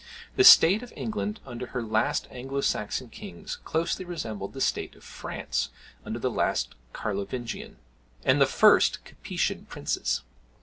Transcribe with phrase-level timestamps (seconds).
[0.35, 5.03] The state of England under her last Anglo Saxon kings closely resembled the state of
[5.03, 5.69] France
[6.03, 7.77] under the last Carlovingian,
[8.25, 10.23] and the first Capetian princes.